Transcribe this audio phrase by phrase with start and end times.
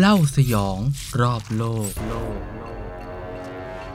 [0.00, 0.78] เล่าสยอง
[1.20, 1.90] รอบโลก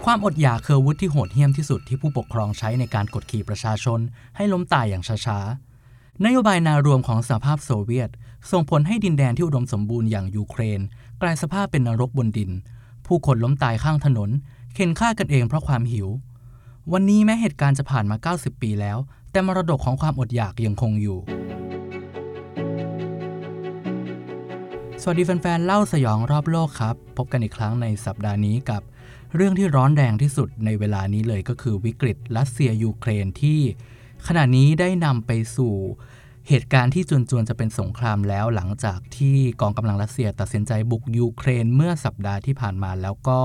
[0.05, 3.99] ความอดอยากคืออาวุธที่โหดเหี้ยมที่สุดที่ผู้ปกครองใช้ในการกดขี่ประชาชน
[4.35, 8.09] ให้ล้มตายอย่างช้าๆ นโยบายนารวมของสหภาพโซเวียต
[8.51, 10.81] ส่งผลให้ดินแดนที่อุดมสมบูรณ์อย่างยูเครน
[11.21, 12.51] กลายสภาพเป็นนรกบนดิน
[13.05, 14.29] ผู้คนล้มตายข้างถนน
[14.73, 16.07] เข็นฆ่ากันเองเพราะความหิว
[16.93, 18.97] วันนี้แม้เหตุการณ์จะผ่านมา 90 ปีแล้ว
[19.31, 21.19] แต่มรดกของความอดอยากยังคงอยู่
[25.03, 28.81] สวัสดีแฟนๆ เล่าสยองรอบโลกครับ พบกันอีกครั้งในสัปดาห์นี้กับ
[29.35, 33.59] เรื่องที่ร้อนแรงที่สุดในเวลานี้เลยก็คือวิกฤตรัสเซียยูเครนที่
[34.27, 35.73] ขณะนี้ได้นำไปสู่
[36.47, 43.39] เหตุการณ์ที่จวนๆจะเป็นสงครามแล้วหลังจากที่กองกำลังรัสเซียตัดสินใจบุกยูเครนเมื่อสัปดาห์ที่ผ่านมาแล้วก็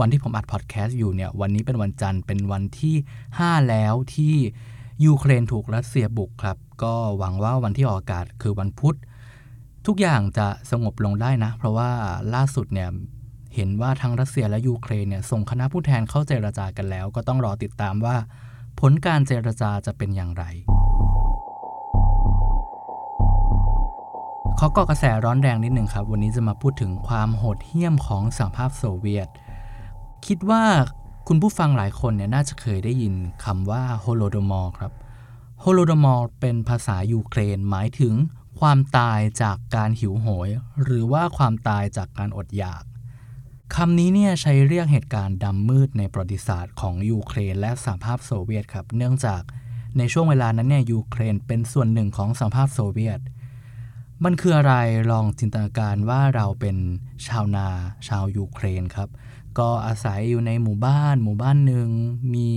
[0.00, 2.96] วันที่ผมอัดพอดแคสต์อยู่เนี่ยวันนี้เป็นวันจันทร์เป็นวันที่
[3.32, 4.34] 5 แล้วที่
[5.04, 8.96] ยูเครนถูกรัสเซียบุกครับ ก็หวังว่าวันที่ออกอากาศคือวันพุธ
[9.86, 11.90] ทุกอย่างจะสงบลงได้นะ เพราะว่า
[12.34, 12.90] ล่าสุดเนี่ย
[13.54, 18.16] เห็นว่าทั้งรัสเซียและยูเครนเนี่ยส่งคณะผู้แทนเข้าเจรจากันแล้ว ก็ต้องรอติดตามว่า
[18.80, 20.44] ผลการเจรจาจะเป็นอย่างไร
[24.58, 29.28] ขอกาะกระแสร้อนแรงนิดหนึ่งครับ วันนี้จะมาพูดถึงความโหดเหี้ยมของสหภาพโซเวียต
[30.26, 30.62] คิดว่า
[31.28, 34.92] คุณผู้ฟังหลายคนเนี่ยน่าจะเคยได้ยินคำว่าโฮโลโดมอร์ครับ
[35.60, 38.14] โฮโลโดมอร์เป็นภาษายูเครนหมายถึง
[38.60, 40.48] ความตายจากการหิวโหย
[40.82, 42.84] หรือว่าความตายจากการอดอยาก
[43.74, 49.42] คำนี้เนี่ยใช้เรียกเหตุการณ์ดำมืดในประวัติศาสตร์ของยูเครนและสหภาพโซเวียตครับเนื่องจาก
[49.98, 53.20] ในช่วงเวลานั้นเนี่ยยูเครนเป็นส่วนหนึ่งของสหภาพโซเวียต
[54.24, 54.74] มันคืออะไร
[55.10, 56.76] ลองจินตนาการว่าเราเป็น
[57.26, 57.68] ชาวนา
[58.08, 59.08] ชาวยูเครนครับ
[59.58, 61.88] ก็อาศัยอยู่ในหมู่บ้าน หมู่บ้านหนึ่ง
[62.34, 62.48] มี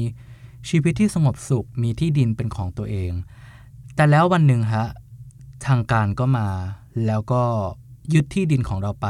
[0.69, 3.11] ชีวิตที่สงบสุขมีที่ดินเป็นของตัวเอง
[3.95, 4.87] แต่แล้ววันหนึ่งฮะ
[5.67, 6.47] ทางการก็มา
[7.07, 7.43] แล้วก็
[8.13, 9.07] ยึดที่ดินของเราไป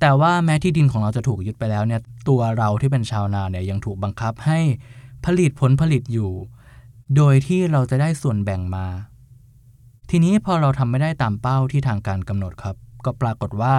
[0.00, 4.60] แต่ว่าแม้ที่ดินของเราจะถูกยึดไปแล้วเนี่ยตัวเราที่เป็นชาวนาเนี่ยยังถูกบังคับให้
[5.24, 6.32] ผลิตผลผลิตอยู่
[7.16, 8.86] โดยที่เราจะได้ส่วนแบ่งมา
[10.10, 13.74] ทีนี้พอเราทำไม่ได้ตามเป้าที่ทางการกำหนดครับ ก็ปรากฏว่า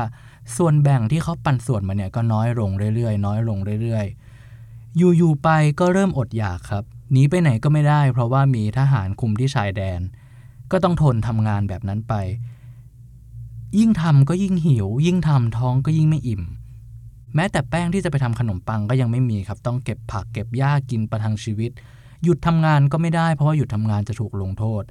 [0.57, 5.49] ส่วนแบ่งที่เขาปันส่วนมาเนี่ยก็น้อยลงเรื่อยๆ น้อยลงเรื่อยๆ อยู่ๆไป
[5.79, 10.01] ก็เริ่มอดอยากครับหนีไปไหนก็ไม่ได้ เพราะว่ามีทหารคุมที่ชายแดน
[10.71, 12.13] ก็ต้องทนทำงานแบบนั้นไป
[13.79, 16.43] ยิ่งทำก็ยิ่งหิว ยิ่งทำท้องก็ยิ่งไม่อิ่ม
[17.35, 21.71] แม้แต่แป้งที่จะไปทำขนมปังก็ยังไม่มีครับ ต้องเก็บผักเก็บหญ้ากินประทังชีวิต
[22.23, 24.83] หยุดทำงานก็ไม่ได้ เพราะว่าหยุดทำงานจะถูกลงโทษ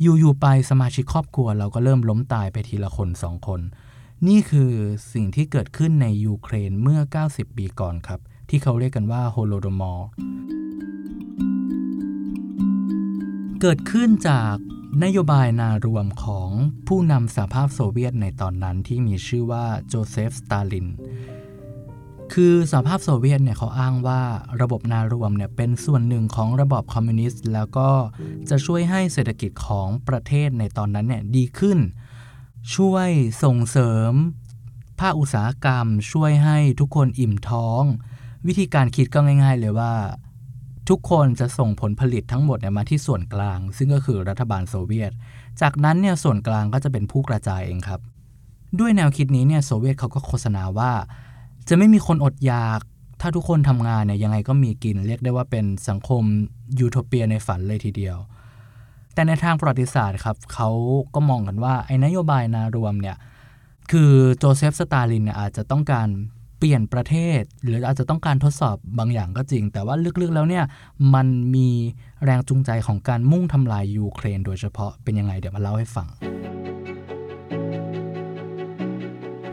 [0.00, 3.60] อยู่ๆไปสมาชิกครอบครัว เราก็เริ่มล้มตายไปทีละคนสองคน
[4.28, 4.72] นี่คือ
[5.12, 10.06] สิ่งที่เกิดขึ้นในยูเครนเมื่อ 90 ปีก่อนครับ ที่เขาเรียกกันว่าโฮโลโดมอร์
[13.60, 14.56] เกิดขึ้นจาก
[15.04, 16.50] นโยบายนารวมของ
[16.86, 20.86] ผู้นำสหภาพโซเวียตในตอนนั้นที่มีชื่อว่าโจเซฟ สตาลิน
[22.32, 24.22] คือสหภาพโซเวียตเนี่ยเขาอ้างว่า
[24.62, 27.90] ระบบนารวมเนี่ยเป็นส่วนหนึ่งของระบอบคอมมิวนิสต์ แล้วก็
[28.48, 31.78] จะช่วยให้เศรษฐกิจของประเทศในตอนนั้นเนี่ยดีขึ้น
[32.74, 33.08] ช่วย
[33.42, 34.12] ส่งเสริม
[35.00, 37.82] ภาคอุตสาหกรรม ช่วยให้ทุกคนอิ่มท้อง
[38.46, 39.94] วิธีการคิดก็ง่าย ๆ เลยว่า
[40.88, 45.12] ทุกคนจะส่งผลผลิตทั้งหมดเนี่ยมาที่ส่วนกลาง ซึ่งก็คือรัฐบาลโซเวียต
[45.60, 48.00] จากนั้นเนี่ยส่วนกลางก็จะเป็นผู้กระจายเองครับ
[48.78, 50.92] ด้วยแนวคิดนี้เนี่ยโซเวียตเขาก็โฆษณาว่า
[51.68, 52.80] จะไม่มีคนอดอยาก
[53.20, 56.22] ถ้าทุกคนทำงานเนี่ยยังไงก็มีกิน เรียกได้ว่าเป็นสังคม
[56.80, 58.16] ยูโทเปียในฝันเลยทีเดียว
[59.14, 60.68] แต่ในทางประวัติศาสตร์ครับเขา
[61.14, 63.16] ก็มองกันว่าไอ้นโยบายนารวมเนี่ย
[63.90, 66.08] คือโจเซฟสตาลินเนี่ยอาจจะต้องการ
[66.62, 70.64] เปลี่ยนประเทศ หรืออาจจะต้องการทดสอบบางอย่างก็จริง แต่ว่าลึกๆแล้วเนี่ย
[71.14, 71.68] มันมี
[72.24, 76.06] แรงจูงใจของการมุ่งทำลายยูเครน โดยเฉพาะเป็นยังไงเดี๋ยวมาเล่าให้ฟัง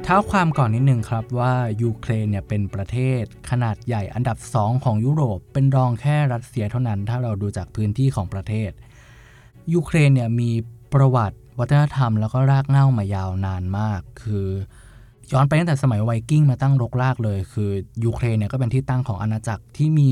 [0.04, 1.54] ท้าวความก่อนนิดนึงครับว่า
[1.84, 8.72] ยูเครนเนี่ยเป็นประเทศขนาดใหญ่อันดับ 2 ของยุโรป เป็นรองแค่รัสเซียเท่านั้น ถ้าเราดูจากพื้นที่ของประเทศ
[9.74, 10.52] ยูเครนเนี่ยมี
[10.94, 14.48] ประวัติวัฒนธรรมแล้วก็รากเหง้ามายาวนานมาก คือ
[15.32, 17.70] ย้อนไปตั้งแต่สมัยไวกิ้งมาตั้งรกรากเลย คือ
[18.06, 20.10] ยูเครนเนี่ยก็เป็นที่ตั้งของอาณาจักรที่มี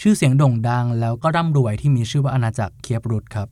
[0.00, 3.48] ชื่อเสียงโด่งดัง แล้วก็ร่ำรวยที่มีชื่อว่าอาณาจักรเคียฟรุสครับ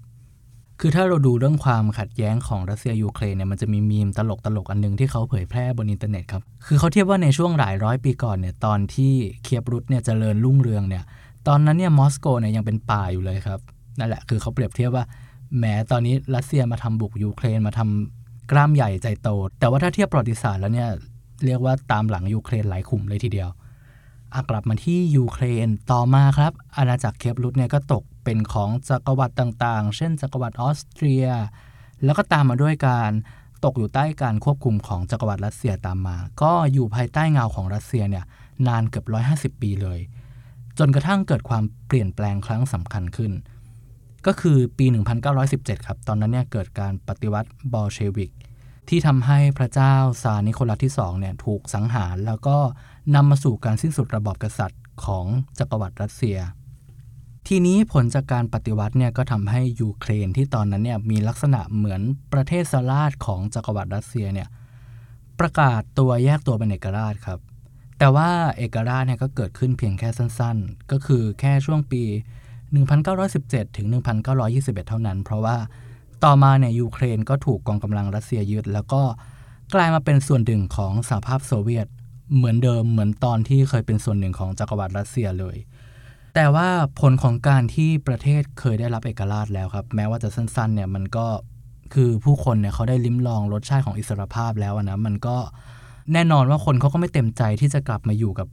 [0.80, 9.12] คือถ้าเราดูเรื่องความขัดแย้งของรัสเซียยูเครนเนี่ยมันจะมีมีมตลกตลกอันนึงที่เขาเผยแพร่บนอินเทอร์เน็ตครับ คือเขาเทียบว่าในช่วงหลายร้อยปีก่อนเนี่ยตอนที่
[9.42, 11.04] เคียฟรุสเนี่ยเจริญรุ่งเรืองเนี่ย
[11.48, 13.60] ตอนนั้นเนี่ยมอสโกเนี่ยยังเป็นป่าอยู่เลยครับ
[13.98, 15.04] นั่นแหละคือเขาเปรียบเทียบว่า
[15.56, 19.28] แหมตอนนี้รัสเซียมาทำบุกยูเครนมาทำ กล้ามใหญ่ใจโต
[19.58, 20.90] แต่ว่าถ้าเทียบประวัติศาสตร์แล้วเนี่ย
[21.44, 23.50] เรียกว่าตามหลังยูเครนหลายขุมเลยทีเดียว
[24.50, 31.26] กลับมาที่ยูเครนต่อมาครับ อาณาจักรเคียฟรุสเนี่ยก็ตกเป็นของจักรวรรดิต่างๆ เช่นจักรวรรดิออสเตรีย
[32.04, 33.10] แล้วก็ตามมาด้วยการ
[33.64, 38.24] ตกอยู่ใต้การควบคุมของจักรวรรดิรัสเซียตามมา ก็อยู่ภายใต้เงาของรัสเซียเนี่ย
[38.66, 39.06] นานเกือบ
[39.54, 39.98] 150 ปีเลย
[40.78, 43.32] จนกระทั่งเกิดความเปลี่ยนแปลงครั้งสำคัญขึ้น
[44.26, 44.86] ก็คือปี
[45.36, 48.30] 1917 ครับ ตอนนั้นเนี่ยเกิดการปฏิวัติบอลเชวิก
[48.88, 52.56] ที่ทำให้พระเจ้าซาร์นิโคลัสที่2เนี่ยถูกสังหารแล้วก็
[53.14, 55.26] นำมาสู่การสิ้นสุดระบอบกษัตริย์ของ
[55.58, 56.38] จักรวรรดิรัสเซีย
[57.48, 62.00] ทีนี้ผลจากการปฏิวัติเนี่ยก็ทำให้ยูเครนที่ตอนนั้นเนี่ยมีลักษณะเหมือน
[62.32, 64.48] ประเทศสลาดของจักรวรรดิรัสเซียเนี่ย
[65.40, 67.40] ประกาศตัวแยกตัวเป็นเอกราชครับ
[67.98, 72.02] แต่ว่าเอกราชเนี่ยก็เกิดขึ้นเพียงแค่สั้นๆ ก็คือแค่ช่วงปี
[72.68, 73.86] 1917 ถึง
[74.32, 75.56] 1921 เท่านั้น เพราะว่า
[76.24, 79.02] ต่อมาเนี่ยยูเครนก็ถูกกองกำลังรัสเซียยึด แล้วก็
[79.74, 81.86] กลายมาเป็นส่วนหนึ่งของสหภาพโซเวียต
[82.36, 85.56] เหมือนเดิมเหมือนตอนที่เคยเป็นส่วนหนึ่งของจักรวรรดิรัสเซียเลย
[86.34, 86.68] แต่ว่า
[87.00, 91.26] ผลของการที่ประเทศเคยได้รับเอกราชแล้วครับ แม้ว่าจะสั้นๆเนี่ยมันก็
[91.94, 95.36] คือผู้คนเนี่ยเขาได้ลิ้มลองรสชาติของอิสรภาพแล้วนะมันก็
[96.12, 98.48] แน่นอนว่าคนเขาก็ไม่เต็มใจที่จะกลับมาอยู่กับ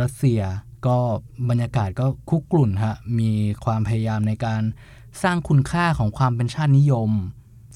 [0.00, 0.40] รัสเซีย
[0.86, 0.98] ก็
[1.48, 3.30] บรรยากาศก็คุกกลุ่นฮะมี
[3.64, 4.62] ความพยายามในการ
[5.22, 7.10] สร้างคุณค่าของความเป็นชาตินิยม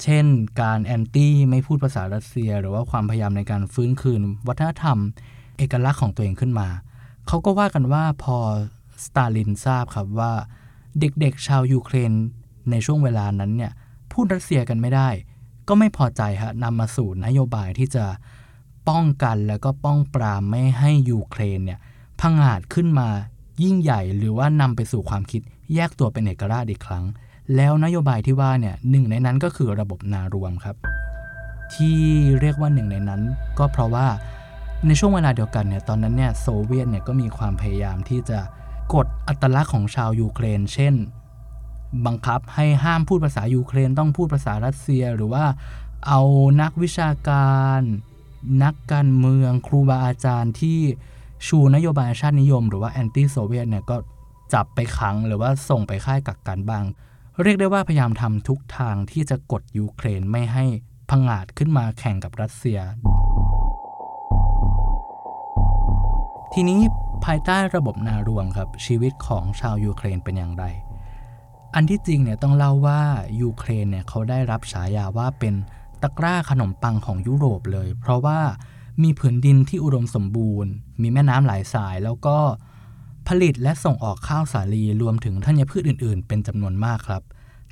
[0.03, 0.27] เช่น
[0.63, 4.99] การแอนตี้ไม่พูดภาษารัสเซีย หรือว่าความพยายามในการฟื้นคืน วัฒนธรรม
[5.59, 6.69] เอกลักษณ์ของตัวเองขึ้นมา
[7.27, 8.39] เขาก็ว่ากันว่าพอ
[9.05, 10.33] สตาลินทราบครับว่า
[11.01, 12.13] เด็กๆ ชาวยูเครน
[12.71, 13.73] ในช่วงเวลานั้นเนี่ย
[14.13, 15.09] พูดรัสเซียกันไม่ได้
[15.69, 18.05] ก็ไม่พอใจฮะนำมาสู่นโยบายที่จะ
[18.89, 21.81] ป้องกันแล้วก็ป้องปรามไม่ให้ยูเครนเนี่ย
[22.21, 23.09] พังอาจขึ้นมา
[23.63, 25.43] ยิ่งใหญ่หรือว่านำไปสู่ความคิด
[25.75, 27.05] แยกตัวเป็นเอกราชอีกครั้ง
[27.57, 30.77] แล้วนโยบายที่ว่าเนี่ยหนึ่งในนั้นก็คือระบบนารวมครับ
[31.75, 31.99] ที่
[32.41, 33.23] เรียกว่าหนึ่งในนั้น
[33.59, 34.07] ก็เพราะว่า
[34.87, 38.39] ในช่วงเวลาเดียวกันเนี่ยตอนนั้นเนี่ยโซเวียตเนี่ยก็มีความพยายามที่จะ
[38.95, 40.95] กดอัตลักษณ์ของชาวยูเครน เช่น
[42.07, 45.45] บังคับให้ห้ามพูดภาษายูเครนต้องพูดภาษารัสเซีย หรือว่า
[46.07, 46.21] เอา
[46.61, 47.81] นักวิชาการ
[48.65, 50.81] นักการเมืองครูบาอาจารย์ที่
[51.47, 53.97] ชูนโยบายชาตินิยม หรือว่า anti โซเวียตเนี่ยก็
[54.55, 56.85] จับไปขังหรือว่าส่งไปค่ายกักกันบ้าง
[57.43, 60.65] เรียกได้ว่าพยายามทำทุกทางที่จะกดยูเครนไม่ให้
[61.11, 62.79] พังอาจขึ้นมาแข่งกับรัสเซีย
[66.53, 66.81] ทีนี้
[67.25, 70.65] ภายใต้ระบบนารวมครับชีวิตของชาวยูเครนเป็นอย่างไร
[71.75, 73.01] อันที่จริงเนี่ยต้องเล่าว่า
[73.43, 75.55] ยูเครนเนี่ยเขาได้รับฉายาว่าเป็น
[76.03, 78.41] ตะกร้าขนมปังของยุโรปเลย เพราะว่า
[79.03, 80.73] มีผืนดินที่อุดมสมบูรณ์
[81.03, 82.37] มีแม่น้ำหลายสาย แล้วก็
[83.29, 87.23] ผลิตและส่งออกข้าวสาลีรวมถึงธัญพืชอื่น ๆ เป็นจำนวนมากครับ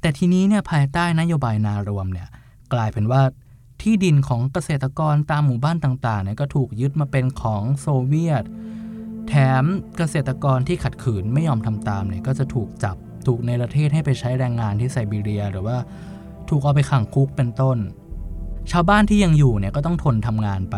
[0.01, 2.29] แต่ทีนี้เนี่ยภายใต้นโยบายนารวมเนี่ย
[2.73, 3.23] กลายเป็นว่า
[3.83, 8.45] ที่ดินของเกษตรกรตามหมู่บ้านต่างๆเนี่ยก็ถูกยึดมาเป็นของโซเวียต
[9.29, 9.65] แถม
[9.97, 12.97] เกษตรกรที่ขัดขืนไม่ยอมทำตามเนี่ยก็จะถูกจับ
[13.27, 15.77] ถูกในประเทศให้ไปใช้แรงงานที่ไซบีเรีย หรือว่า
[16.49, 17.79] ถูกเอาไปขังคุกเป็นต้น
[18.73, 20.77] ชาวบ้านที่ยังอยู่เนี่ยก็ต้องทนทำงานไป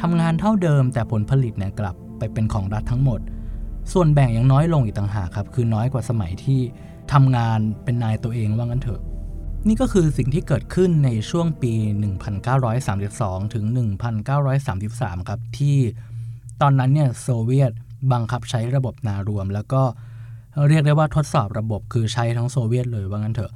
[0.00, 3.20] ทำงานเท่าเดิมแต่ผลผลิตเนี่ยกลับไปเป็นของรัฐทั้งหมด
[3.92, 6.60] ส่วนแบ่งยังน้อยลงอีกต่างหากครับ คือน้อยกว่าสมัยที่
[7.12, 9.00] ทำงานเป็นนายตัวเองว่างั้นเถอะ
[9.68, 11.72] นี่ก็คือสิ่งที่เกิดขึ้นในช่วงปี
[12.78, 13.64] 1932 ถึง
[14.46, 15.76] 1933 ครับ ที่
[16.62, 17.72] ตอนนั้นเนี่ยโซเวียต
[18.12, 19.82] บังคับใช้ระบบนารวม แล้วก็
[20.68, 23.52] เรียกได้ว่าทดสอบระบบคือใช้ทั้งโซเวียตเลยว่างั้นเถอะ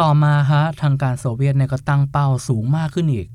[0.00, 3.26] ต่อมาฮะทางการโซเวียตเนี่ยก็ตั้งเป้าสูงมากขึ้นอีก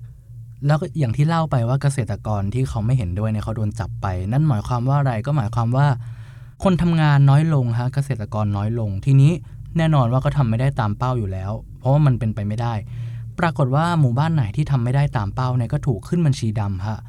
[0.65, 5.87] แล้วก็อย่างที่เล่าไปว่าเกษตรกรที่เขาไม่เห็นด้วยเนี่ยเขาโดนจับไป นั่นหมายความว่าอะไรก็หมายความว่า
[6.63, 9.31] คนทำงานน้อยลงฮะเกษตรกรน้อยลง ทีนี้
[9.77, 12.73] แน่นอนว่าก็ทำไม่ได้ตามเป้าอยู่แล้ว เพราะว่ามันเป็นไปไม่ได้
[13.39, 16.99] ปรากฏว่าหมู่บ้านไหนที่ทำไม่ได้ตามเป้าเนี่ยก็ถูกขึ้นบัญชีดำฮะ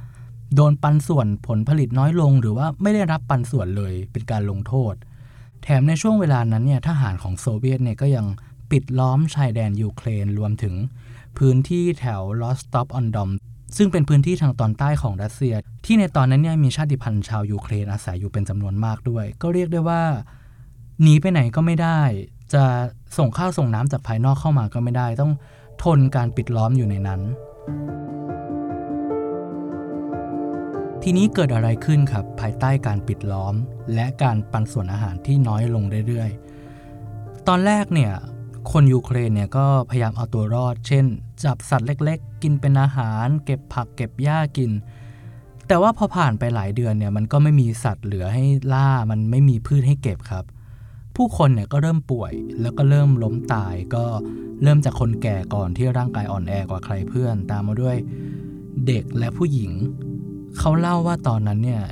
[0.54, 4.94] โดนปันส่วนผลผลิตน้อยลง หรือว่าไม่ได้รับปันส่วนเลยเป็นการลงโทษ
[5.62, 8.26] แถมในช่วงเวลานั้นเนี่ยทหารของโซเวียตเนี่ยก็ยัง
[8.70, 10.74] ปิดล้อมชายแดนยูเครนรวมถึง
[11.38, 13.30] พื้นที่แถวรอสตอฟออนดอน
[13.76, 20.02] ซึ่งเป็นพื้นที่ทางตอนใต้ของรัสเซีย ที่ในตอนนั้นเนี่ยมีชาติพันธุ์ชาวยูเครนอาศัยอยู่เป็นจำนวนมากด้วย ก็เรียกได้ว่า
[21.02, 22.00] หนีไปไหนก็ไม่ได้
[22.52, 22.62] จะ
[23.18, 25.32] ส่งข้าวส่งน้ำจากภายนอกเข้ามาก็ไม่ได้ ต้อง
[25.82, 27.20] ทนการปิดล้อมอยู่ในนั้น
[31.02, 33.54] ทีนี้เกิดอะไรขึ้นครับ ภายใต้การปิดล้อม
[33.94, 38.12] และการปันส่วนอาหารที่น้อยลงเรื่อยๆ ตอนแรกเนี่ย
[38.70, 41.04] คนยูเครนเนี่ยก็พยายามเอาตัวรอด เช่น
[41.44, 44.70] จับสัตว์เล็กๆ กินเป็นอาหาร เก็บผักเก็บหญ้ากิน
[45.68, 50.44] แต่ว่าพอผ่านไปหลายเดือนเนี่ยมันก็ไม่มีสัตว์เหลือให้ล่ามันไม่มีพืชให้เก็บครับ
[51.16, 54.04] ผู้คนเนี่ยก็เริ่มป่วยแล้วก็เริ่มล้มตายก็
[54.62, 57.96] เริ่มจากคนแก่ก่อนที่ร่างกายอ่อนแอกว่าใครเพื่อน ตามมาด้วย
[58.86, 59.70] เด็กและผู้หญิง
[60.58, 61.82] เขาเล่าว่าตอนนั้นเนี่ย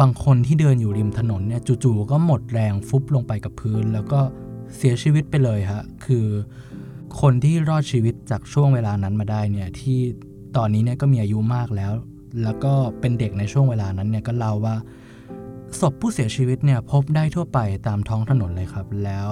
[0.00, 4.20] บางคนที่เดินอยู่ริมถนนเนี่ยจู่ๆก็หมดแรงฟุบลงไปกับพื้นแล้วก็
[4.76, 6.26] เสียชีวิตไปเลยฮะคือ
[7.20, 9.98] คนที่รอดชีวิตจากช่วงเวลานั้นมาได้เนี่ยที่
[10.56, 11.92] ตอนนี้เนี่ยก็มีอายุมากแล้ว
[12.42, 14.76] แล้วก็เป็นเด็กในช่วงเวลานั้นเนี่ยก็เล่าว่า
[15.80, 19.30] ศพผู้เสียชีวิตเนี่ยพบได้ทั่วไปตามท้องถนนเลยครับ แล้ว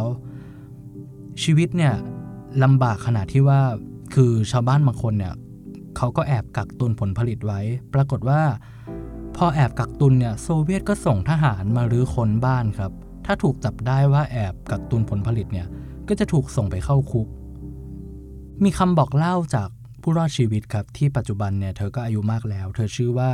[1.43, 1.95] ชีวิตเนี่ย
[2.63, 3.61] ลำบากขนาดที่ว่า
[4.15, 5.35] คือชาวบ้านบางคนเนี่ย
[5.97, 7.61] เขาก็แอบกักตุนผลผลิตไว้
[7.95, 8.43] ปรากฏว่า
[9.37, 12.93] พอแอบกักตุนเนี่ยโซเวียตก็ส่งทหารมารื้อค้นบ้านครับ
[13.27, 15.67] ถ้าถูกจับได้ว่าแอบกักตุนผลผลิตเนี่ย
[16.09, 17.29] ก็จะถูกส่งไปเข้าคุก
[18.65, 19.69] มีคำบอกเล่าจาก
[20.03, 23.31] ผู้รอดชีวิตครับ ที่ปัจจุบันเนี่ยเธอก็อายุมากแล้ว เธอชื่อว่า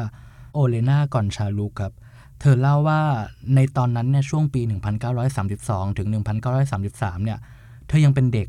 [0.55, 1.93] โอเลนากอนชาลูกครับ
[2.41, 3.01] เธอเล่าว่า
[3.55, 4.61] ในตอนนั้นเนี่ยช่วงปี
[5.31, 6.09] 1932 ถึง
[6.67, 7.39] 1933 เนี่ย
[7.89, 8.49] เธอยังเป็นเด็ก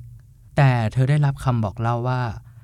[0.58, 2.22] แต่เธอได้รับคำบอกเล่าว่า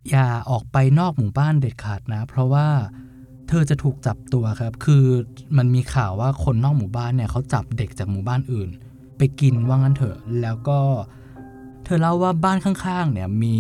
[0.10, 2.68] อย่าออกไปนอกหมู่บ้านเด็ดขาดนะ เพราะว่า
[3.50, 5.06] เธอจะถูกจับตัวครับ คือ
[5.58, 8.70] มันมีข่าวว่าคนนอกหมู่บ้านเนี่ยเขาจับเด็กจากหมู่บ้านอื่น
[9.18, 10.80] ไปกินว่างั้นเถอะ แล้วก็
[11.84, 13.58] เธอเล่าว่าบ้านข้างๆ เนี่ยมี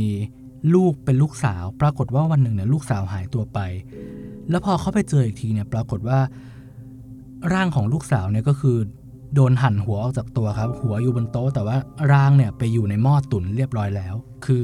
[0.73, 3.59] ลูกเป็นลูกสาว ปรากฏว่าวันหนึ่งเนี่ยลูกสาวหายตัวไป
[4.49, 6.19] แล้วพอเขาไปเจออีกทีเนี่ยปรากฏว่า
[7.53, 8.77] ร่างของลูกสาวเนี่ยก็คือ
[9.33, 11.77] โดนหั่นหัวออกจากตัวครับ หัวอยู่บนโต๊ะแต่ว่า
[12.11, 14.15] ร่างเนี่ยไปอยู่ในหม้อตุ๋นเรียบร้อยแล้ว
[14.45, 14.63] คือ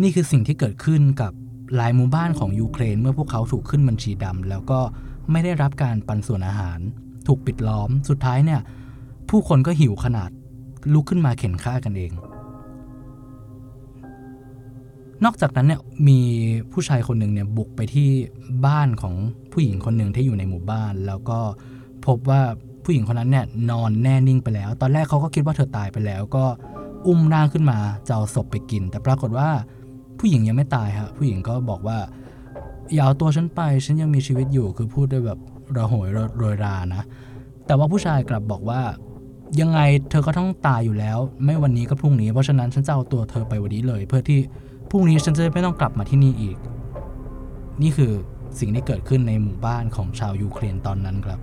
[0.00, 1.32] นี่คือสิ่งที่เกิดขึ้นกับ
[1.76, 4.80] หลายหมู่บ้านของยูเครนเมื่อพวกเขาถูกขึ้นบัญชีดำแล้วก็
[5.30, 6.78] ไม่ได้รับการปันส่วนอาหาร
[7.26, 8.60] ถูกปิดล้อมสุดท้ายเนี่ย
[9.28, 10.30] ผู้คนก็หิวขนาด
[10.92, 12.12] ลุกขึ้นมาเข็นฆ่ากันเอง
[15.24, 16.20] นอกจากนั้นเนี่ยมี
[16.72, 18.08] ผู้ชายคนหนึ่งเนี่ยบุกไปที่
[18.66, 19.14] บ้านของ
[19.52, 21.38] ผู้หญิงคนหนึ่งที่อยู่ในหมู่บ้าน แล้วก็
[22.06, 22.40] พบว่า
[22.84, 26.44] ผู้หญิงคนนั้นเนี่ยนอนแน่นิ่งไปแล้ว ตอนแรกเขาก็คิดว่าเธอตายไปแล้ว ก็
[27.06, 29.48] อุ้มร่างขึ้นมาจะเอาศพไปกิน แต่ปรากฏว่า
[30.18, 31.98] ผู้หญิงยังไม่ตายฮะผู้หญิงก็บอกว่า
[32.94, 35.38] อย่าเอาตัวฉันไปฉันยังมีชีวิตอยู่คือพูดด้วยแบบ
[35.76, 36.08] ระหย
[36.38, 37.02] โรยรานะ
[37.66, 38.80] แต่ว่าผู้ชายกลับบอกว่า
[39.60, 44.38] ยังไงเธอก็ต้องตายอยู่แล้ว ไม่วันนี้ก็พรุ่งนี้ เพราะฉะนั้นฉันจะเอาตัวเธอไปวันนี้เลย เพื่อที่
[44.90, 46.56] พรุ่งนี้ฉันจะไม่ต้องกลับมาที่นี่อีก
[47.82, 48.12] นี่คือ
[48.60, 51.40] สิ่งที่เกิดขึ้นในหมู่บ้านของชาวยูเครนตอนนั้นครับ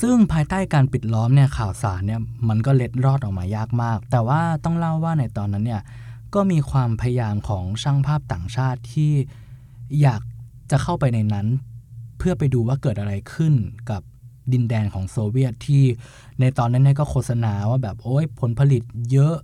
[0.00, 5.82] ซึ่งภายใต้การปิดล้อมเนี่ยข่าวสารเนี่ยมันก็เล็ดรอดออกมายากมาก แต่ว่าต้องเล่าว่าในตอนนั้นเนี่ย
[6.34, 9.12] ก็มีความพยายามของช่างภาพต่างชาติที่
[10.00, 10.22] อยาก
[10.70, 11.46] จะเข้าไปในนั้น
[12.18, 13.54] เพื่อไปดูว่าเกิดอะไรขึ้น
[13.90, 14.02] กับ
[14.52, 15.84] ดินแดนของโซเวียตที่
[16.40, 18.82] ในตอนนั้นเนี่ยก็โฆษณาว่าแบบโอ้ยผลผลิต
[19.12, 19.36] เยอะ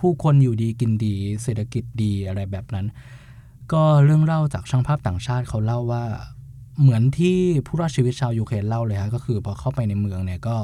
[0.00, 2.86] ผู้คนอยู่ดีกินดี เศรษฐกิจดีอะไรแบบนั้น
[3.72, 6.04] ก็เรื่องเล่าจากช่างภาพต่างชาติเขาเล่าว่า
[6.80, 10.56] เหมือนที่ผู้รอดชีวิตชาวยูเครนเล่าเลยฮะก็คือพอเข้าไปในเมืองเนี่ยก็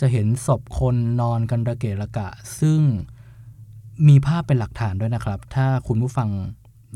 [0.00, 2.28] จะเห็นศพคนนอนกันระเกะระกะ
[2.60, 2.80] ซึ่ง
[4.08, 6.28] มีภาพเป็นหลักฐานด้วยนะครับ ถ้าคุณผู้ฟัง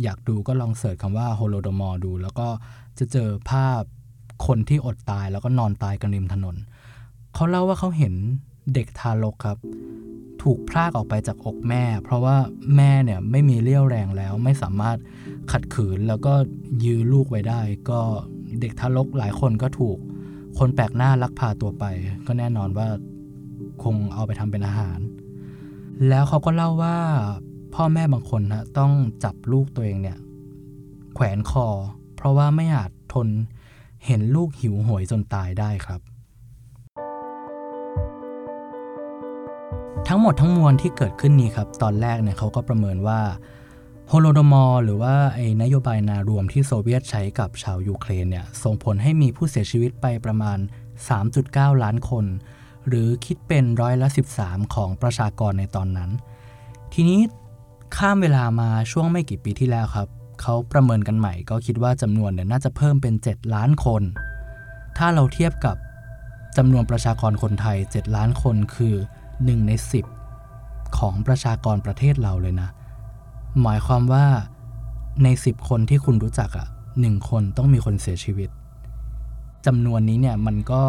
[0.02, 2.48] อยากดูก็ลอง search คำว่าโฮโลโดมอร์ดู แล้วก็
[2.98, 3.82] จะเจอภาพ
[4.46, 6.56] คนที่อดตายแล้วก็นอนตายกันริมถนน
[7.34, 8.14] เขาเล่าว่าเขาเห็น
[8.74, 9.58] เด็กทารกครับ
[10.42, 12.36] ถูกพรากออกไปจากอกแม่ เพราะว่า
[12.76, 14.98] แม่เนี่ยไม่มีเรี่ยวแรงแล้วไม่สามารถ
[15.52, 16.34] ขัดขืนแล้วก็
[16.84, 17.60] ยื้อลูกไว้ได้
[17.90, 18.00] ก็
[18.60, 19.98] เด็กทารกหลายคนก็ถูก
[20.58, 21.84] คนแปลกหน้าลักพาตัวไป
[22.26, 22.88] ก็แน่นอนว่า
[23.82, 24.98] คงเอาไปทำเป็นอาหาร
[26.08, 26.96] แล้วเขาก็เล่าว่า
[27.74, 28.92] พ่อแม่บางคนนะต้อง
[29.24, 30.18] จับลูกตัวเองเนี่ย
[31.14, 31.66] แขวนคอ
[32.16, 33.28] เพราะว่าไม่อาจทน
[34.06, 36.00] เห็นลูกหิวโหยจนตายได้ครับ
[40.08, 43.20] ทั้งหมดทั้งมวลที่เกิดขึ้นนี้ครับ ตอนแรกเนี่ยเขาก็ประเมินว่า
[44.10, 50.58] โฮโลโดมอร์หรือว่าไอ้นโยบายนารวมที่โซเวียตใช้กับชาวยูเครนเนี่ยส่งผลให้มีผู้เสียชีวิตไปประมาณ
[51.20, 52.24] 3.9 ล้านคน
[52.88, 54.08] หรือคิดเป็นร้อยละ
[54.40, 56.10] 13 ของประชากรในตอนนั้น
[56.92, 57.20] ทีนี้
[57.96, 60.08] ข้ามเวลามาช่วงไม่กี่ปีที่แล้วครับ
[60.40, 64.02] เขาประเมินกันใหม่ก็คิดว่าจำนวนเนี่ยน่าจะเพิ่มเป็น 7 ล้านคน
[64.98, 65.76] ถ้าเราเทียบกับ
[66.56, 68.94] จำนวนประชากรคนไทย 7 ล้านคนคือ
[69.30, 69.72] 1 ใน
[70.34, 72.70] 10 ของประชากรประเทศเราเลยนะ
[73.62, 74.24] หมายความว่า
[75.24, 76.66] ใน 10 คนที่คุณรู้จักอะ่ะ
[77.00, 78.50] หนึ่งคนต้องมีคนเสียชีวิต
[79.66, 80.82] จำนวนนี้เนี่ยมันก็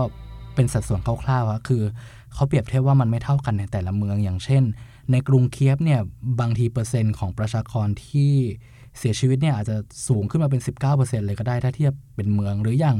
[0.55, 1.83] เป็นสัดส่วนคร่าวๆอะคือ
[2.33, 4.63] เขาเปรียบเทียบว่ามันไม่เท่ากันในแต่ละเมืองอย่างเช่น
[5.11, 5.99] ในกรุงเคียบเนี่ย
[6.39, 8.33] บางทีเปอร์เซ็นต์ของประชากรที่
[8.97, 9.75] เสียชีวิตเนี่ยอาจจะ
[10.07, 12.97] สูงขึ้นมาเป็น 19%เลยก็ได้ถ้าเทียบเป็นเมืองหรืออย่าง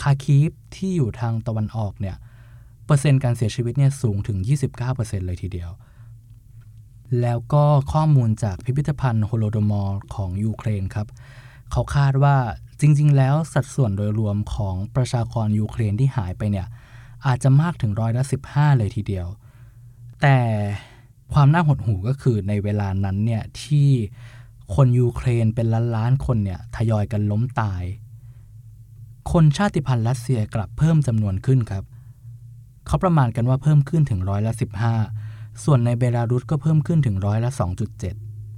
[0.00, 2.16] คาร์คีฟที่อยู่ทางตะวันออกเนี่ย
[2.86, 4.38] เปอร์เซ็นต์การเสียชีวิตเนี่ยสูงถึง
[4.82, 5.70] 29%เลยทีเดียว
[7.20, 11.08] แล้วก็ข้อมูลจากพิพิธภัณฑ์โฮโลโดมอร์ของยูเครนครับ
[11.72, 12.36] เขาคาดว่า
[12.80, 16.66] จริง ๆ แล้วสัดส่วนโดยรวมของประชากรยูเครนที่หายไปเนี่ย
[17.26, 19.26] อาจจะมากถึงร้อยละ15 เลยทีเดียว
[20.22, 20.38] แต่
[21.32, 23.88] ความน่าหดหู่ก็คือในเวลานั้นเนี่ยที่
[24.74, 27.82] คนยูเครนเป็นล้านล้านคนเนี่ยทยอยกันล้มตาย
[29.32, 31.84] คนชาติพันธุ์รัสเซียกลับเพิ่มจำนวนขึ้นครับ
[32.86, 34.94] เขาประมาณกันว่าเพิ่มขึ้นถึงร้อยละสิบห้า
[35.64, 37.50] ส่วนในเบลารุสก็เพิ่มขึ้นถึงร้อยละ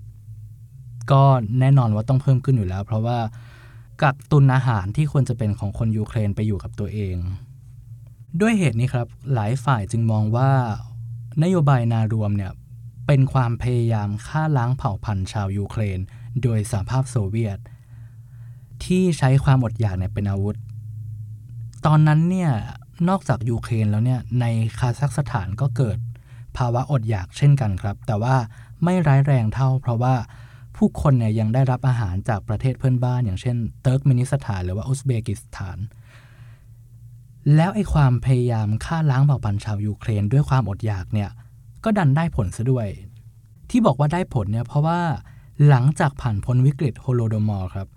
[0.03, 1.23] 2.7 ก็
[1.61, 3.19] แน่นอนว่าต้องเพิ่มขึ้นอยู่แล้ว เพราะว่า
[4.03, 7.17] กักตุนอาหารที่ควรจะเป็นของคนยูเครนไปอยู่กับตัวเอง
[8.41, 10.51] ด้วยเหตุนี้ครับ หลายฝ่ายจึงมองว่า
[11.43, 12.53] นโยบายนารวมเนี่ย
[13.07, 15.99] เป็นความพยายามฆ่าล้างเผ่าพันธุ์ชาวยูเครน
[16.43, 17.59] โดยสหภาพโซเวียต
[18.85, 20.57] ที่ใช้ความอดอยากเนี่ยเป็นอาวุธ
[21.87, 22.53] ตอนนั้นเนี่ย
[23.09, 24.45] นอกจากยูเครนแล้วเนี่ยใน
[24.79, 25.99] คาซัคสถานก็เกิด
[26.59, 28.37] ภาวะอดอยากเช่นกันครับ แต่ว่า
[28.85, 30.15] ไม่ร้ายแรงเท่า เพราะว่า
[30.77, 35.79] ผู้คนเนี่ยยังได้รับอาหารจากประเทศเพื่อนบ้าน อย่างเช่นเติร์กเมนิสถาน หรือว่าอุซเบกิสถาน
[37.57, 41.31] แล้วไอ้ความพยายามฆ่าล้างเผ่าพันธุ์ชาวยูเครนด้วยความอดอยากเนี่ย
[41.85, 42.89] ก็ดันได้ผลซะด้วย
[43.71, 45.01] ที่บอกว่าได้ผลเนี่ยเพราะว่า
[45.69, 47.89] หลังจากผ่านพ้นวิกฤตโฮโลโดมอร์ครับ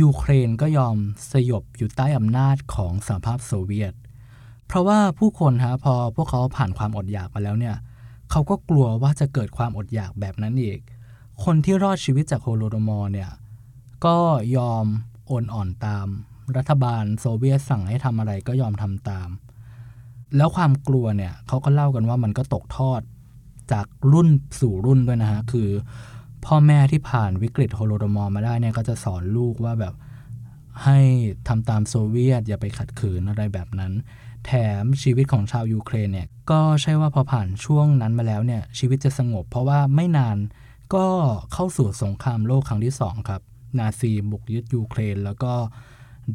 [0.00, 0.96] ยูเครนก็ยอม
[1.32, 3.94] สยบอยู่ใต้อำนาจของสหภาพโซเวียต
[4.66, 7.76] เพราะว่าผู้คนฮะพอพวกเขาผ่านความอดอยากมาแล้วเนี่ย
[8.30, 10.78] เขาก็กลัวว่าจะเกิดความอดอยากแบบนั้นอีก
[11.44, 13.30] คนที่รอดชีวิตจากโฮโลโดมอร์เนี่ย
[14.04, 14.18] ก็
[14.56, 14.84] ยอม
[15.26, 16.06] โอนอ่อนตาม
[16.56, 19.28] รัฐบาลโซเวียตสั่งให้ทำอะไรก็ยอมทำตาม
[20.36, 23.00] แล้วความกลัวเนี่ยเขาก็เล่ากันว่ามันก็ตกทอด
[23.72, 24.28] จากรุ่น
[24.60, 25.68] สู่รุ่นด้วยนะฮะ คือ
[26.46, 29.94] พ่อแม่ที่ผ่านวิกฤตโฮโลโดมอร์มาได้เนี่ยก็จะสอนลูกว่าแบบ
[30.84, 30.98] ให้
[31.48, 33.92] ทำตามโซเวียตอย่าไปขัดขืนอะไรแบบนั้น
[34.46, 40.38] แถมชีวิตของชาวยูเครนเนี่ยก็ใช่ว่าพอผ่านช่วงนั้นมาแล้วเนี่ยชีวิตจะสงบ เพราะว่าไม่นาน
[40.94, 41.06] ก็
[41.52, 43.40] เข้าสู่สงครามโลกครั้งที่สองครับ
[43.78, 45.52] นาซีบุกยึดยูเครน แล้วก็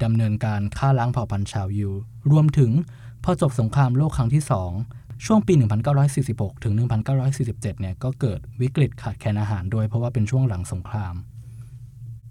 [0.04, 1.90] ดำเนินการฆ่าล้างเผ่าพันธุ์ชาวยิว
[2.32, 2.72] รวมถึง
[3.24, 4.72] พอจบสงครามโลกครั้งที่สอง
[5.26, 5.54] ช่วงปี
[6.10, 6.74] 1946 ถึง
[7.18, 11.14] 1947 เนี่ยก็เกิดวิกฤตขาดแคลนอาหารด้วยเพราะว่าเป็นช่วงหลังสงคราม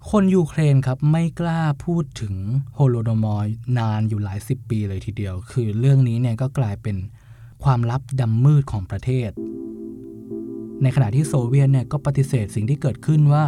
[0.09, 2.35] คนยูเครนครับไม่กล้าพูดถึง
[2.75, 6.97] โฮโลโดมอร์นานอยู่หลายสิบปีเลยทีเดียว คือเรื่องนี้เนี่ยก็กลายเป็น
[7.63, 9.31] ความลับดำมืดของประเทศ
[10.81, 13.43] ในขณะที่โซเวียตเนี่ยก็ปฏิเสธสิ่งที่เกิดขึ้นว่า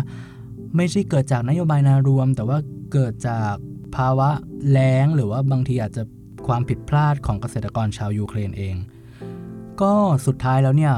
[0.75, 2.58] ไม่ใช่เกิดจากนโยบายนารวม แต่ว่า
[2.93, 3.54] เกิดจาก
[3.95, 4.30] ภาวะ
[4.69, 6.04] แล้งหรือว่าบางทีอาจจะ
[6.47, 8.75] ความผิดพลาดของเกษตรกรชาวยูเครนเอง
[9.82, 9.93] ก็
[10.25, 10.93] สุดท้ายแล้วเนี่ย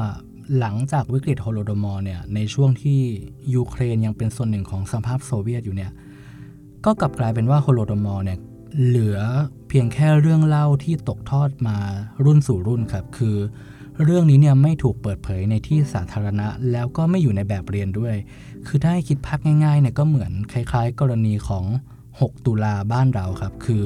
[0.58, 3.00] หลังจากวิกฤตโฮโลโดมอร์เนี่ยในช่วงที่
[3.54, 5.90] ยูเครนยังเป็นส่วนหนึ่งของสหภาพโซเวียตอยู่เนี่ย
[6.84, 8.38] ก็กลับกลายเป็นว่าโฮโลโดมอร์เนี่ย
[8.84, 9.18] เหลือ
[9.68, 11.76] เพียงแค่เรื่องเล่าที่ตกทอดมา
[12.24, 13.36] รุ่นสู่รุ่นครับ คือ
[14.04, 18.14] เรื่องนี้เนี่ยไม่ถูกเปิดเผยในที่สาธารณะ แล้วก็ไม่อยู่ในแบบเรียนด้วย
[18.66, 21.64] คือถ้าให้คิดภาพง่ายๆเนี่ยก็เหมือนคล้ายๆ กรณีของ
[22.06, 23.82] 6 ตุลาบ้านเราครับ คือ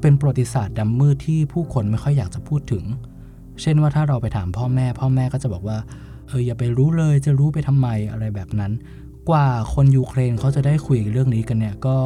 [0.00, 2.84] เป็นประวัติศาสตร์ดำมืดที่ผู้คนไม่ค่อยอยากจะพูดถึง
[3.62, 5.78] เช่นว่าถ้าเราไปถามพ่อแม่ พ่อแม่ก็จะบอกว่า
[6.28, 8.72] เอออย่าไปรู้เลยจะรู้ไปทำไมอะไรแบบนั้น
[9.28, 11.96] กว่าคนยูเครนเขาจะได้คุยเรื่องนี้กันเนี่ยก็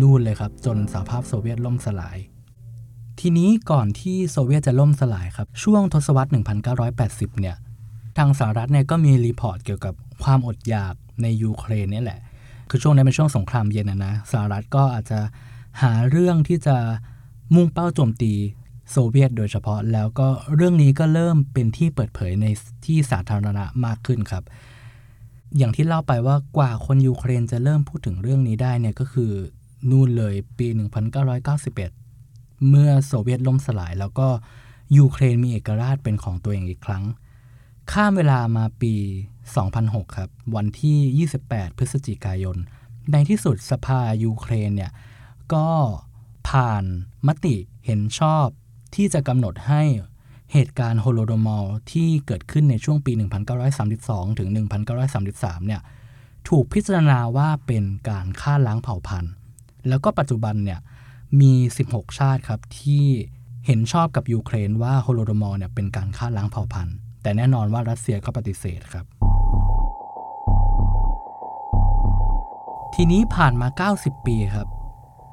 [0.00, 2.18] นู่นเลยครับ จนสหภาพโซเวียตล่มสลาย
[3.20, 6.30] ทีนี้ก่อนที่โซเวียตจะล่มสลายครับ ช่วงทศวรรษ
[6.84, 7.56] 1980 เนี่ย
[8.18, 12.20] ทางสหรัฐเนี่ยก็มี report เกี่ยวกับความอดอยากในยูเครนนี่แหละ
[12.70, 15.20] คือช่วงนั้นเป็นช่วงสงครามเย็นนะนะสหรัฐก็อาจจะ
[15.82, 16.76] หาเรื่องที่จะ
[17.54, 18.32] มุ่งเป้าโจมตี
[18.90, 22.46] โซเวียตโดยเฉพาะแล้วก็เรื่องนี้ก็เริ่มเป็นที่เปิดเผยใน
[22.86, 24.44] ที่สาธารณะมากขึ้นครับ
[25.56, 29.32] อย่างที่เล่าไปว่ากว่าคนยูเครนจะเริ่มพูดถึงเรื่องนี้ได้เนี่ยก็คือ
[29.90, 30.66] นู่นเลยปี
[31.48, 34.28] 1991 เมื่อโซเวียตล่มสลาย แล้วก็
[34.98, 37.04] ยูเครนมีเอกราชเป็นของตัวเองอีกครั้ง
[37.92, 38.94] ข้ามเวลามาปี
[39.54, 42.56] 2006 ครับ วันที่ 28 พฤศจิกายน
[43.12, 44.92] ในที่สุดสภายูเครนเนี่ย
[45.54, 45.68] ก็
[46.48, 46.84] ผ่าน
[47.26, 48.46] มติเห็นชอบ
[48.96, 49.82] ที่จะกำหนดให้
[50.52, 53.12] เหตุการณ์โฮโลโดมอลที่เกิดขึ้นในช่วงปี
[53.76, 54.48] 1932 ถึง
[55.08, 55.82] 1933 เนี่ย
[56.48, 59.32] ถูกพิจารณาว่าเป็นการฆ่าล้างเผ่าพันธุ์
[59.88, 60.80] แล้วก็ปัจจุบันเนี่ย
[61.40, 61.52] มี
[61.86, 63.06] 16 ชาติครับที่
[63.66, 69.06] เห็นชอบกับยูเครนว่าโฮโลโดมอร์เนี่ยเป็นการฆ่าล้างเผ่าพันธุ์ แต่แน่นอนว่ารัสเซียก็ปฏิเสธครับ
[72.94, 74.68] ทีนี้ผ่านมา 90 ปีครับ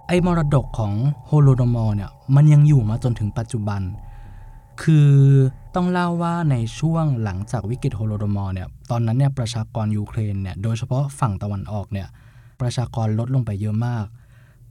[0.07, 0.93] ไอ้มรดกของ
[1.27, 3.81] โฮโลโดมอร์เนี่ยมันยังอยู่มาจนถึงปัจจุบัน
[4.83, 5.11] คือ
[5.75, 12.07] ต้องเล่าว่าในช่วงหลังจากวิกฤตโฮโลโดมอร์เนี่ยตอนนั้นเนี่ยประชากรยูเครนเนี่ยโดยเฉพาะฝั่งตะวันออกเนี่ย
[12.61, 14.05] ประชากรลดลงไปเยอะมาก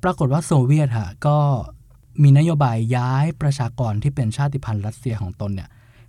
[0.02, 1.38] ปรากฏว่าโซเวียตฮะก็
[2.22, 5.68] มีนโยบายย้ายประชากรที่เป็นชาติพันธุ์รัสเซียของตนเนี่ย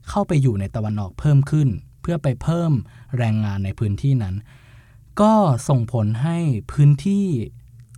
[0.10, 1.70] เข้าไปอยู่ในตะวันออกเพิ่มขึ้น
[2.02, 2.72] เพื่อไปเพิ่ม
[3.18, 4.36] แรงงานในพื้นที่นั้น
[5.22, 5.34] ก็
[5.70, 6.38] ส่งผลให้
[6.72, 7.26] พื้นที่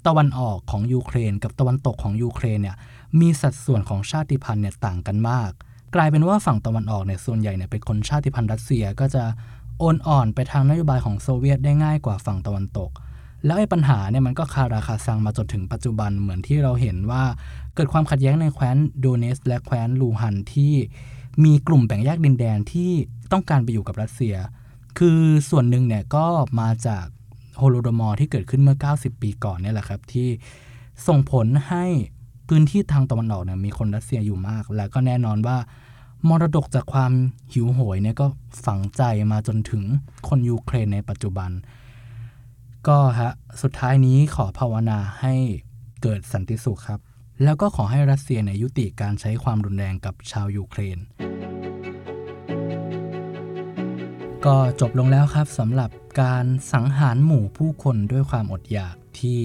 [0.07, 2.77] ตะวันออกของยูเครน กับตะวันตกของยูเครนเนี่ย
[3.19, 5.51] มีสัดส่วนของชาติพันธุ์เนี่ยต่างกันมาก
[5.95, 9.23] กลายเป็นว่าฝั่งตะวันออกเนี่ยส่วนใหญ่เนี่ยเป็นคนชาติพันธุ์รัสเซียก็จะ
[9.79, 12.89] โอนอ่อนไปทางนโยบายของโซเวียตได้ง่ายกว่าฝั่งตะวันตก
[13.45, 17.23] แล้วไอ้ปัญหาเนี่ยมันก็คาราคาซังมาจนถึงปัจจุบันเหมือนที่เราเห็นว่า
[17.75, 20.73] เกิดความขัดแย้งในแคว้นโดเนตสก์และแคว้นลูฮันสก์ที่
[21.43, 22.91] มีกลุ่มแบ่งแยกดินแดนที่
[23.31, 24.35] ต้องการไปอยู่กับรัสเซีย
[24.97, 26.25] คือส่วนหนึ่งเนี่ยก็
[26.59, 27.05] มาจาก
[27.57, 30.27] โฮโลโดมอร์ที่เกิดขึ้นเมื่อ 90 ปีก่อนเนี่ยแหละครับ ที่
[31.07, 31.85] ส่งผลให้
[32.47, 35.57] พื้นที่ทางตะวันออกเนี่ยมีคนรัสเซียอยู่มาก และก็แน่นอนว่า
[36.29, 37.11] มรดกจากความ
[37.53, 38.27] หิวโหยเนี่ยก็
[38.65, 39.83] ฝังใจมาจนถึง
[40.27, 41.51] คนยูเครนในปัจจุบัน
[42.87, 45.33] ก็ฮะสุดท้ายนี้ขอภาวนาให้
[46.01, 46.99] เกิดสันติสุขครับ
[47.43, 50.97] แล้วก็ขอให้รัสเซียเนี่ยยุติการใช้ความรุนแรงกับชาวยูเครน
[54.45, 55.89] ก็จบลงแล้วครับสำหรับ
[56.21, 59.39] การสังหารหมู่ผู้คนด้วยความอดอยากที่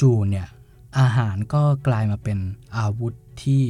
[0.00, 0.48] จู่ๆเนี่ย
[0.98, 2.38] อาหารก็กลายมาเป็น
[2.76, 3.64] อาวุธที่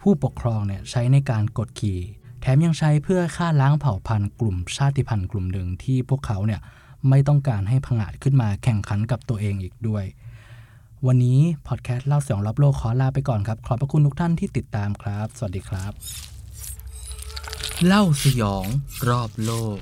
[0.00, 2.00] ผู้ปกครองเนี่ยใช้ในการกดขี่
[2.40, 6.60] แถมยังใช้เพื่อฆ่าล้างเผ่าพันธุ์กลุ่มชาติพันธุ์กลุ่มหนึ่งที่พวกเขาเนี่ย
[7.08, 10.04] ไม่ต้องการให้ผงาดขึ้นมาแข่งขันกับตัวเองอีกด้วย
[11.06, 15.92] วันนี้พอดแคสต์เล่าสียงรอบโลกขอลาไปก่อนครับ ขอบพระคุณทุกท่านที่ติดตามครับ สวัสดีครับ
[17.86, 18.66] เล่าสยอง
[19.08, 19.78] รอบโลก